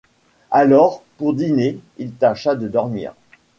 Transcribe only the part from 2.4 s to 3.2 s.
de dormir.